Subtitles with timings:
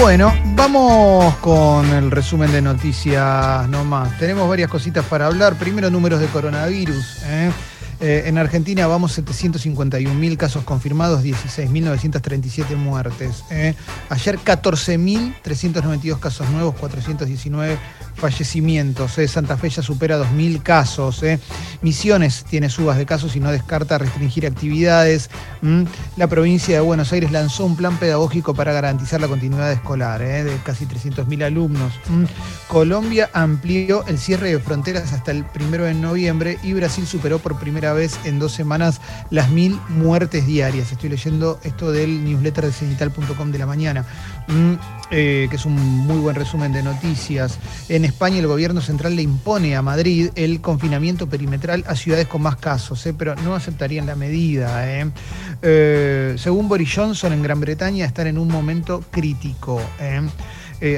[0.00, 4.16] Bueno, vamos con el resumen de noticias nomás.
[4.18, 5.56] Tenemos varias cositas para hablar.
[5.56, 7.22] Primero, números de coronavirus.
[7.24, 7.50] ¿eh?
[8.00, 13.42] Eh, en Argentina vamos 751.000 casos confirmados, 16.937 muertes.
[13.50, 13.74] ¿eh?
[14.08, 17.76] Ayer 14.392 casos nuevos, 419
[18.14, 19.18] fallecimientos.
[19.18, 19.26] ¿eh?
[19.26, 21.24] Santa Fe ya supera 2.000 casos.
[21.24, 21.40] ¿eh?
[21.82, 25.28] Misiones tiene subas de casos y no descarta restringir actividades.
[26.16, 30.56] La provincia de Buenos Aires lanzó un plan pedagógico para garantizar la continuidad escolar de
[30.64, 31.92] casi 300.000 alumnos.
[32.68, 37.58] Colombia amplió el cierre de fronteras hasta el primero de noviembre y Brasil superó por
[37.58, 40.92] primera vez en dos semanas las mil muertes diarias.
[40.92, 44.04] Estoy leyendo esto del newsletter de cenital.com de la mañana,
[45.10, 47.58] que es un muy buen resumen de noticias.
[47.88, 52.42] En España el gobierno central le impone a Madrid el confinamiento perimetral a ciudades con
[52.42, 53.14] más casos, ¿eh?
[53.16, 54.88] pero no aceptarían la medida.
[54.90, 55.10] ¿eh?
[55.62, 59.80] Eh, según Boris Johnson, en Gran Bretaña están en un momento crítico.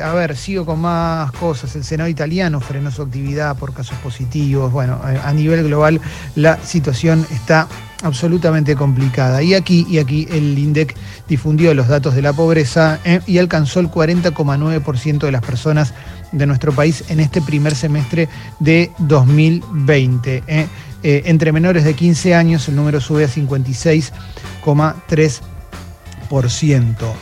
[0.02, 1.74] A ver, sigo con más cosas.
[1.76, 4.72] El Senado italiano frenó su actividad por casos positivos.
[4.72, 6.00] Bueno, a nivel global
[6.34, 7.68] la situación está
[8.02, 9.42] absolutamente complicada.
[9.42, 10.94] Y aquí, y aquí el INDEC
[11.28, 15.92] difundió los datos de la pobreza y alcanzó el 40,9% de las personas
[16.32, 20.44] de nuestro país en este primer semestre de 2020.
[20.46, 20.66] ¿eh?
[21.02, 25.40] Eh, entre menores de 15 años el número sube a 56,3%.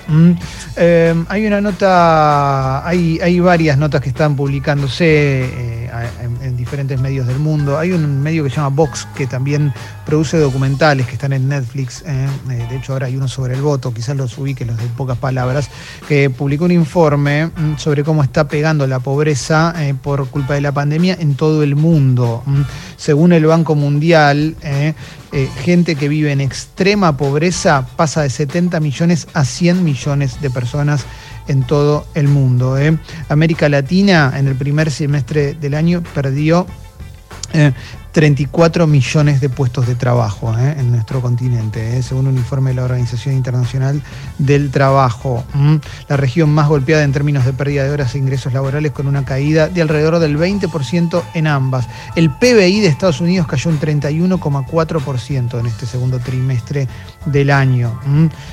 [0.06, 0.32] ¿Mm?
[0.76, 5.88] Eh, hay una nota, hay, hay, varias notas que están publicándose
[6.22, 6.37] en,
[6.68, 7.78] diferentes medios del mundo.
[7.78, 9.72] Hay un medio que se llama Vox que también
[10.04, 12.04] produce documentales que están en Netflix.
[12.04, 15.70] de hecho, ahora hay uno sobre el voto, quizás los ubique, los de pocas palabras,
[16.06, 20.72] que publicó un informe mm, sobre cómo está pegando la pobreza por culpa de la
[20.72, 22.42] pandemia en todo el mundo.
[22.44, 22.60] Mm.
[22.98, 24.92] Según el Banco Mundial, eh,
[25.62, 31.06] gente que vive en extrema pobreza pasa de 70 millones a 100 millones de personas
[31.48, 32.78] en todo el mundo.
[32.78, 32.96] ¿eh?
[33.28, 36.66] América Latina en el primer semestre del año perdió
[37.52, 37.72] eh,
[38.12, 40.74] 34 millones de puestos de trabajo ¿eh?
[40.78, 42.02] en nuestro continente, ¿eh?
[42.02, 44.02] según un informe de la Organización Internacional
[44.38, 45.44] del Trabajo.
[46.08, 49.24] La región más golpeada en términos de pérdida de horas e ingresos laborales con una
[49.24, 51.86] caída de alrededor del 20% en ambas.
[52.16, 56.88] El PBI de Estados Unidos cayó un 31,4% en este segundo trimestre
[57.30, 57.98] del año.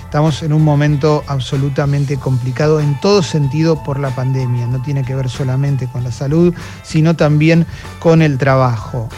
[0.04, 4.68] Estamos en un momento absolutamente complicado en todo sentido por la pandemia.
[4.68, 6.54] No tiene que ver solamente con la salud,
[6.84, 7.66] sino también
[8.00, 9.10] con el trabajo.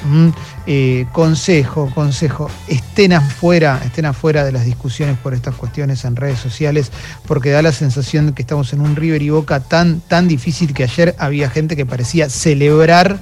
[0.65, 6.39] Eh, consejo, consejo, estén afuera, estén afuera de las discusiones por estas cuestiones en redes
[6.39, 6.91] sociales,
[7.27, 10.73] porque da la sensación de que estamos en un River y Boca tan, tan difícil
[10.73, 13.19] que ayer había gente que parecía celebrar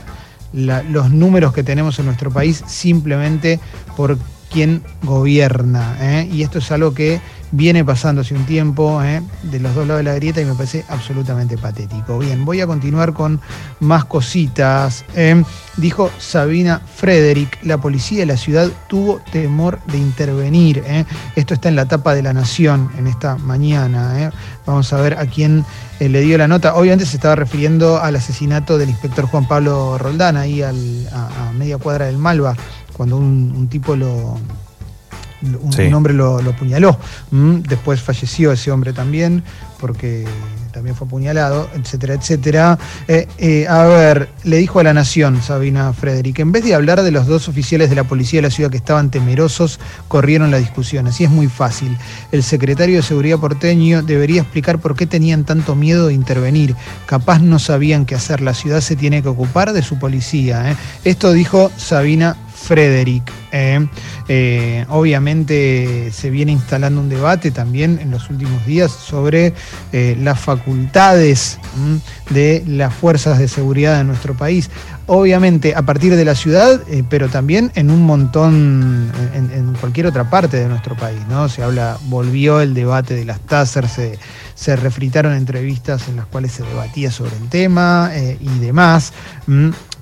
[0.53, 3.59] los números que tenemos en nuestro país simplemente
[3.97, 4.17] por
[4.51, 5.97] quien gobierna.
[5.99, 6.29] ¿eh?
[6.31, 7.19] Y esto es algo que
[7.51, 9.21] viene pasando hace un tiempo ¿eh?
[9.43, 12.19] de los dos lados de la grieta y me parece absolutamente patético.
[12.19, 13.39] Bien, voy a continuar con
[13.79, 15.05] más cositas.
[15.15, 15.41] ¿eh?
[15.77, 20.83] Dijo Sabina Frederick, la policía de la ciudad tuvo temor de intervenir.
[21.35, 24.31] Esto está en la tapa de la Nación en esta mañana.
[24.65, 25.65] Vamos a ver a quién
[25.99, 26.75] le dio la nota.
[26.75, 30.73] Obviamente se estaba refiriendo al asesinato del inspector Juan Pablo Roldán, ahí a,
[31.57, 32.55] media cuadra del Malva,
[32.95, 34.37] cuando un tipo lo
[35.41, 36.97] un, hombre lo, apuñaló.
[37.31, 39.43] Mm, después falleció ese hombre también,
[39.79, 40.25] porque
[40.71, 42.77] también fue apuñalado, etcétera, etcétera.
[43.07, 47.01] Eh, eh, a ver, le dijo a la Nación Sabina Frederick, en vez de hablar
[47.01, 50.57] de los dos oficiales de la policía de la ciudad que estaban temerosos, corrieron la
[50.57, 51.07] discusión.
[51.07, 51.97] Así es muy fácil.
[52.31, 56.75] El secretario de Seguridad porteño debería explicar por qué tenían tanto miedo de intervenir.
[57.05, 58.41] Capaz no sabían qué hacer.
[58.41, 60.71] La ciudad se tiene que ocupar de su policía.
[60.71, 60.75] ¿eh?
[61.05, 62.35] Esto dijo Sabina
[62.65, 63.31] Frederick.
[63.51, 63.87] ¿eh?
[64.27, 69.53] Eh, obviamente se viene instalando un debate también en los últimos días sobre
[69.91, 71.59] eh, las facultades
[72.31, 74.69] de las fuerzas de seguridad de nuestro país.
[75.07, 80.57] Obviamente a partir de la ciudad, pero también en un montón, en, cualquier otra parte
[80.57, 81.19] de nuestro país.
[81.29, 81.47] ¿no?
[81.47, 84.17] Se habla, volvió el debate de las TASER, se,
[84.55, 89.13] se refritaron entrevistas en las cuales se debatía sobre el tema y demás.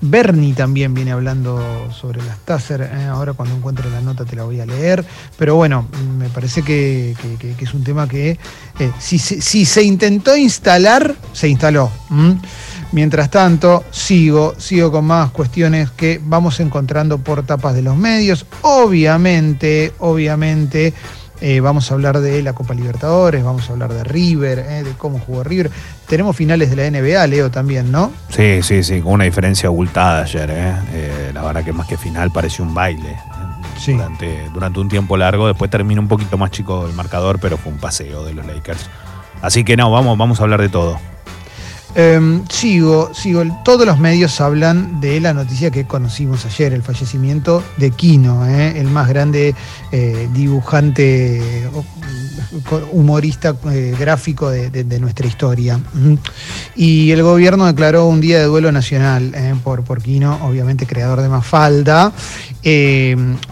[0.06, 2.82] Bernie también viene hablando sobre las Taser.
[2.82, 5.04] Eh, ahora cuando encuentre la nota te la voy a leer.
[5.38, 7.16] Pero bueno, me parece que,
[7.58, 8.38] es un tema que
[8.78, 11.90] eh, si, se intentó instalar, se instaló.
[12.92, 18.46] Mientras tanto, sigo, sigo con más cuestiones que vamos encontrando por tapas de los medios.
[18.60, 20.92] Obviamente, obviamente
[21.46, 24.92] eh, vamos a hablar de la Copa Libertadores, vamos a hablar de River, eh, de
[24.92, 25.70] cómo jugó River.
[26.08, 28.10] Tenemos finales de la NBA, Leo, también, ¿no?
[28.30, 30.50] Sí, sí, sí, con una diferencia abultada ayer.
[30.50, 31.30] ¿eh?
[31.34, 33.18] la verdad que más que final pareció un baile.
[33.86, 37.72] Durante, durante un tiempo largo, después terminó un poquito más chico el marcador, pero fue
[37.72, 38.88] un paseo de los Lakers.
[39.42, 40.98] Así que no, vamos, vamos a hablar de todo.
[41.96, 43.44] Em, sigo, sigo.
[43.64, 48.80] Todos los medios hablan de la noticia que conocimos ayer, el fallecimiento de Kino, ¿eh?
[48.80, 49.54] el más grande
[49.92, 51.68] eh, dibujante,
[52.90, 55.78] humorista eh, gráfico de, nuestra historia.
[56.74, 59.32] Y el gobierno declaró un día de duelo nacional
[59.62, 62.12] por, por Quino, obviamente creador de Mafalda.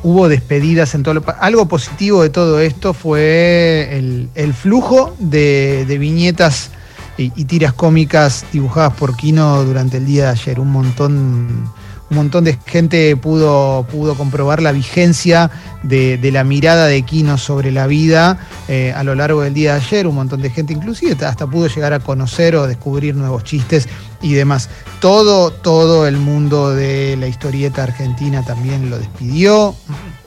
[0.02, 3.96] hubo despedidas en todo Algo positivo de todo esto fue
[4.34, 6.70] el, flujo de viñetas
[7.16, 10.60] y, tiras cómicas dibujadas por Kino durante el día de ayer.
[10.60, 11.70] Un montón,
[12.10, 15.50] un montón de gente pudo, pudo comprobar la vigencia
[15.82, 18.38] de, la mirada de Kino sobre la vida
[18.68, 20.06] eh, a lo largo del día de ayer.
[20.06, 23.88] Un montón de gente, inclusive hasta pudo llegar a conocer o descubrir nuevos chistes
[24.20, 24.68] y demás.
[25.00, 29.74] Todo, todo el mundo de la historieta argentina también lo despidió.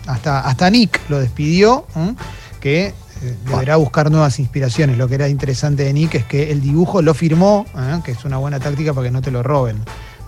[0.08, 1.88] Hasta, hasta Nick lo despidió,
[2.60, 4.98] que deberá buscar nuevas inspiraciones.
[4.98, 8.00] Lo que era interesante de Nick es que el dibujo lo firmó, ¿eh?
[8.04, 9.78] que es una buena táctica para que no te lo roben.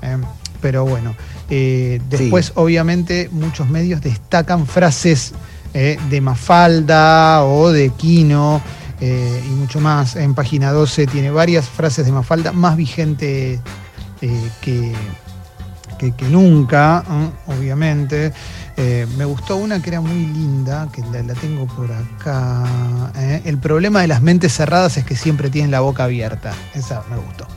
[0.02, 0.18] ¿eh?
[0.62, 1.16] pero bueno,
[1.50, 5.34] eh, después obviamente muchos medios destacan frases
[5.74, 8.60] de Mafalda o de Kino
[9.00, 10.16] y mucho más.
[10.16, 13.60] En página 12 tiene varias frases de Mafalda más vigentes
[14.20, 14.96] que,
[16.00, 17.04] que, nunca,
[17.46, 18.34] obviamente.
[18.80, 22.64] Eh, me gustó una que era muy linda, que la, tengo por acá.
[23.16, 23.42] ¿eh?
[23.46, 26.54] El problema de las mentes cerradas es que siempre tienen la boca abierta.
[26.76, 27.48] Esa me gustó.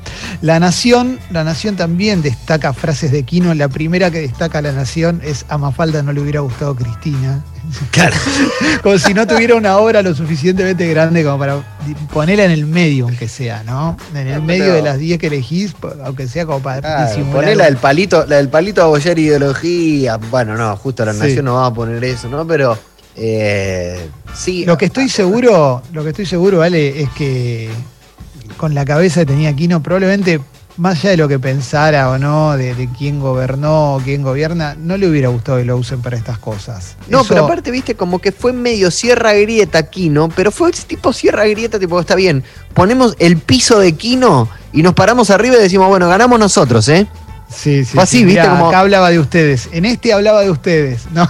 [0.42, 3.54] La Nación, la Nación también destaca frases de Quino.
[3.54, 7.44] La primera que destaca La Nación es a Mafalda no le hubiera gustado Cristina.
[7.92, 8.16] Claro.
[8.82, 11.62] como si no tuviera una obra lo suficientemente grande como para
[12.12, 13.96] ponerla en el medio, aunque sea, ¿no?
[14.12, 15.74] En el medio de las 10 que elegís,
[16.04, 20.16] aunque sea como para claro, Poner del palito, la del palito a abollar ideología.
[20.16, 22.44] Bueno, no, justo la nación no va a poner eso, ¿no?
[22.46, 22.76] Pero
[23.16, 24.64] eh, sí.
[24.64, 27.70] Lo que estoy seguro, lo que estoy seguro, vale, es que
[28.56, 30.40] con la cabeza que tenía Aquino, probablemente
[30.76, 34.96] más allá de lo que pensara o no, de, quién gobernó o quién gobierna, no
[34.96, 36.96] le hubiera gustado que lo usen para estas cosas.
[37.08, 41.44] No, pero aparte, viste, como que fue medio Sierra Grieta Quino, pero fue tipo Sierra
[41.46, 45.88] Grieta, tipo, está bien, ponemos el piso de Quino y nos paramos arriba y decimos,
[45.88, 47.06] bueno, ganamos nosotros, ¿eh?
[47.48, 47.92] Sí, sí.
[47.94, 48.68] Fue así, viste, como...
[48.68, 51.28] Acá hablaba de ustedes, en este hablaba de ustedes, ¿no?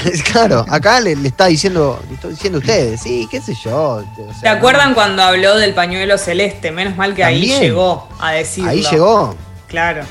[0.32, 4.04] claro, acá le, está diciendo, le estoy diciendo a ustedes, sí, qué sé yo.
[4.40, 6.70] ¿Se acuerdan cuando habló del pañuelo celeste?
[6.70, 8.70] Menos mal que ahí llegó a decirlo.
[8.70, 9.36] Ahí llegó.
[9.68, 10.02] Claro.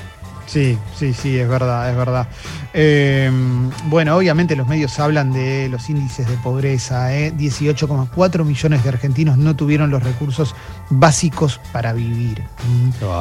[0.45, 2.27] Sí, sí, sí, es verdad, es verdad.
[2.73, 7.15] Em, bueno, obviamente los medios hablan de los índices de pobreza.
[7.15, 7.31] ¿eh?
[7.33, 10.53] 18,4 millones de argentinos no tuvieron los recursos
[10.89, 12.43] básicos para vivir.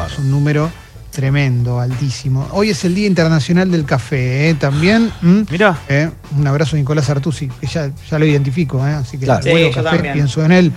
[0.09, 0.71] Es un número
[1.11, 2.47] Tremendo, altísimo.
[2.53, 4.55] Hoy es el Día Internacional del Café, ¿eh?
[4.55, 5.11] también.
[5.51, 5.77] Mira.
[5.89, 6.09] ¿eh?
[6.37, 8.93] un abrazo a Nicolás Artusi, que ya, ya lo identifico, ¿eh?
[8.93, 9.43] así que claro.
[9.43, 10.73] sí, café, pienso en él.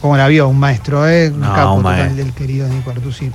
[0.00, 1.30] Como la vio un maestro, ¿eh?
[1.30, 3.30] un capo total del querido Nico Artusi.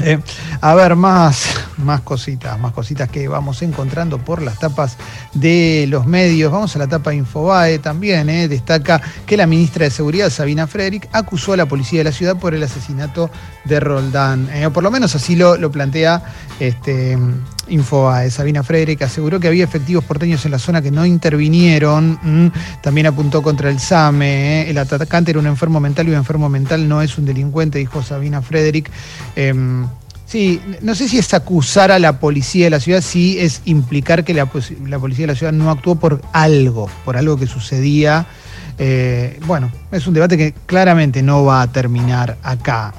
[0.00, 0.18] Eh,
[0.60, 1.46] a ver, más,
[1.78, 4.96] más cositas, más cositas que vamos encontrando por las tapas
[5.32, 6.52] de los medios.
[6.52, 8.28] Vamos a la tapa Infobae también.
[8.28, 12.12] Eh, destaca que la ministra de Seguridad, Sabina Frederick, acusó a la policía de la
[12.12, 13.30] ciudad por el asesinato
[13.64, 14.48] de Roldán.
[14.52, 16.22] Eh, por lo menos así lo, lo plantea
[16.60, 17.18] este,
[17.68, 18.30] Infobae.
[18.30, 22.52] Sabina Frederick aseguró que había efectivos porteños en la zona que no intervinieron.
[22.80, 24.68] También apuntó contra el SAME.
[24.68, 28.02] El atacante era un enfermo mental y un enfermo mental no es un delincuente, dijo
[28.02, 28.90] Sabina Frederick.
[29.34, 29.86] Em,
[30.26, 34.24] Sí, no sé si es acusar a la policía de la ciudad, sí es implicar
[34.24, 38.26] que la, policía de la ciudad no actuó por algo, por algo que sucedía.
[38.78, 42.92] Eh, bueno, es un debate que claramente no va a terminar acá.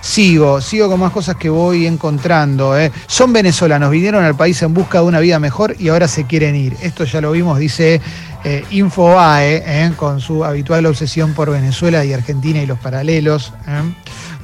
[0.00, 2.78] Sigo, sigo con más cosas que voy encontrando.
[2.78, 2.92] ¿eh?
[3.06, 6.54] Son venezolanos, vinieron al país en busca de una vida mejor y ahora se quieren
[6.54, 6.76] ir.
[6.82, 8.00] Esto ya lo vimos, dice
[8.44, 9.92] eh, Infobae, ¿eh?
[9.96, 13.52] con su habitual obsesión por Venezuela y Argentina y los paralelos.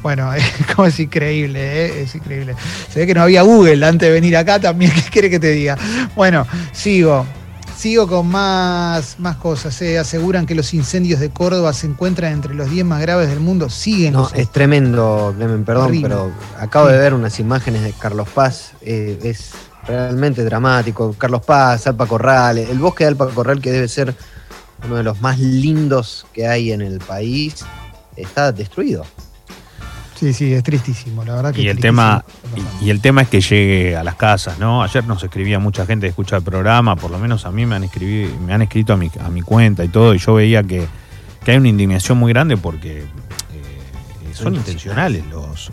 [0.02, 0.30] Bueno,
[0.74, 2.54] como es increíble, es increíble.
[2.90, 5.50] Se ve que no había Google antes de venir acá también, ¿qué quiere que te
[5.50, 5.76] diga?
[6.16, 7.26] Bueno, sigo.
[7.82, 9.82] Sigo con más, más cosas.
[9.82, 9.98] ¿eh?
[9.98, 13.68] Aseguran que los incendios de Córdoba se encuentran entre los 10 más graves del mundo.
[13.68, 14.12] Siguen.
[14.12, 18.74] No, es tremendo, Clemen, perdón, pero acabo de ver unas imágenes de Carlos Paz.
[18.82, 19.50] Eh, es
[19.84, 21.12] realmente dramático.
[21.18, 24.14] Carlos Paz, Alpa Corral, el bosque de Alpa Corral, que debe ser
[24.84, 27.64] uno de los más lindos que hay en el país,
[28.14, 29.04] está destruido.
[30.22, 32.24] Sí, sí, es tristísimo, la verdad que y el tema
[32.80, 34.84] y, el tema es que llegue a las casas, ¿no?
[34.84, 37.74] Ayer nos escribía mucha gente que escucha el programa, por lo menos a mí me
[37.74, 40.62] han escribido, me han escrito a mi, a mi cuenta y todo, y yo veía
[40.62, 40.86] que,
[41.44, 43.04] hay una indignación muy grande porque eh,
[44.32, 45.72] son intencionales los,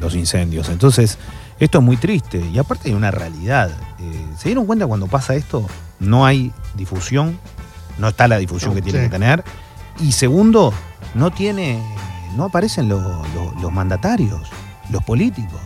[0.00, 0.70] los, incendios.
[0.70, 1.16] Entonces,
[1.60, 2.44] esto es muy triste.
[2.52, 3.70] Y aparte hay una realidad.
[4.00, 5.64] Eh, ¿Se dieron cuenta cuando pasa esto?
[6.00, 7.38] No hay difusión,
[7.96, 9.44] no está la difusión que tiene que tener.
[10.00, 10.74] Y segundo,
[11.14, 11.80] no tiene,
[12.36, 14.48] no aparecen los, mandatarios,
[14.90, 15.60] los políticos.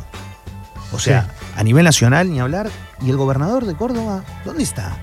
[0.92, 2.70] O sea, a nivel nacional ni hablar.
[3.00, 4.22] ¿Y el gobernador de Córdoba?
[4.44, 4.96] ¿Dónde está?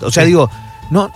[0.00, 0.48] O sea, digo,
[0.90, 1.10] no,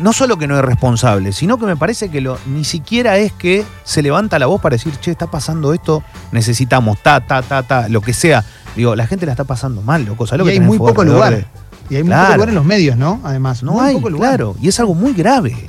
[0.00, 3.32] no solo que no es responsable, sino que me parece que lo, ni siquiera es
[3.32, 7.62] que se levanta la voz para decir, che, está pasando esto, necesitamos ta, ta, ta,
[7.62, 8.44] ta, lo que sea.
[8.74, 10.24] Digo, la gente la está pasando mal, loco.
[10.24, 11.46] y hay muy poco lugar.
[11.90, 13.20] Y hay muy poco lugar en los medios, ¿no?
[13.24, 14.36] Además, no hay, poco lugar.
[14.36, 14.56] claro.
[14.60, 15.68] Y es algo muy grave.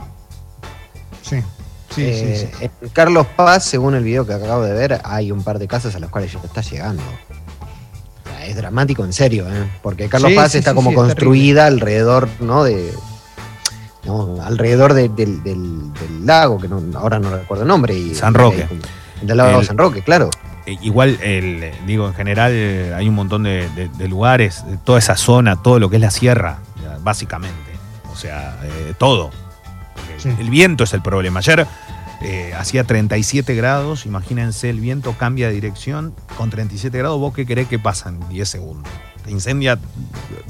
[1.95, 2.13] Sí.
[2.13, 5.59] Sí, sí, eh, Carlos Paz, según el video que acabo de ver, hay un par
[5.59, 7.01] de casas a las cuales ya está llegando.
[8.43, 9.69] es dramático en serio, ¿eh?
[9.81, 12.63] porque Carlos Paz está como construida alrededor, ¿no?
[12.63, 12.93] De,
[14.43, 17.95] alrededor del, lago, que ahora no recuerdo el nombre.
[17.95, 18.67] Y, San Roque.
[19.21, 20.29] del lago de San Roque, claro.
[20.65, 22.51] Eh, igual, el, digo, en general
[22.95, 23.67] hay un montón de,
[24.07, 26.59] lugares, toda esa zona, todo lo que es la sierra,
[27.01, 27.71] básicamente.
[28.11, 28.59] O sea,
[28.99, 29.31] todo.
[30.25, 31.39] El viento es el problema.
[31.39, 31.67] Ayer
[32.21, 36.13] eh, hacía 37 grados, imagínense, el viento cambia de dirección.
[36.37, 38.91] Con 37 grados, ¿vos qué querés que pasa en 10 segundos?
[39.23, 39.79] Te incendia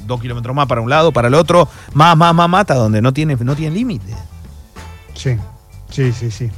[0.06, 3.12] dos kilómetros más para un lado, para el otro, más, más, más, mata, donde no
[3.12, 4.14] tiene, no tiene límite.
[5.14, 5.36] Sí,
[5.90, 6.50] sí, sí, sí.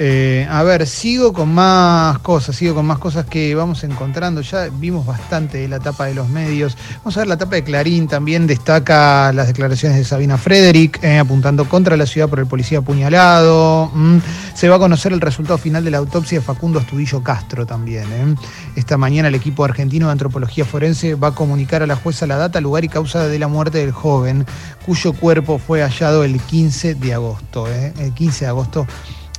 [0.00, 4.40] Eh, a ver, sigo con más cosas, sigo con más cosas que vamos encontrando.
[4.42, 6.76] Ya vimos bastante de la etapa de los medios.
[6.98, 11.18] Vamos a ver la etapa de Clarín, también destaca las declaraciones de Sabina Frederick, eh,
[11.18, 13.90] apuntando contra la ciudad por el policía apuñalado.
[13.92, 14.18] Mm.
[14.54, 18.04] Se va a conocer el resultado final de la autopsia de Facundo Astudillo Castro también.
[18.12, 18.34] Eh.
[18.76, 22.36] Esta mañana el equipo argentino de antropología forense va a comunicar a la jueza la
[22.36, 24.46] data, lugar y causa de la muerte del joven,
[24.86, 27.66] cuyo cuerpo fue hallado el 15 de agosto.
[27.66, 28.86] El 15 de agosto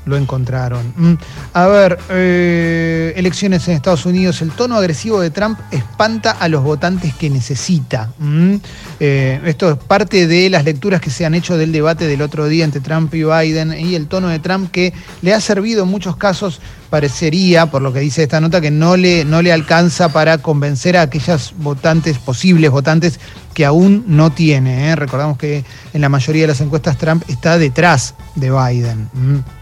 [0.09, 0.93] lo encontraron.
[0.95, 1.13] Mm.
[1.53, 6.63] A ver, eh, elecciones en Estados Unidos, el tono agresivo de Trump espanta a los
[6.63, 8.11] votantes que necesita.
[8.19, 8.55] Mm.
[8.99, 12.47] Eh, esto es parte de las lecturas que se han hecho del debate del otro
[12.47, 15.89] día entre Trump y Biden y el tono de Trump que le ha servido en
[15.89, 20.09] muchos casos, parecería, por lo que dice esta nota, que no le, no le alcanza
[20.09, 23.19] para convencer a aquellas votantes, posibles votantes,
[23.53, 24.89] que aún no tiene.
[24.89, 24.95] ¿eh?
[24.95, 25.63] Recordamos que
[25.93, 29.09] en la mayoría de las encuestas Trump está detrás de Biden.
[29.13, 29.58] Mm.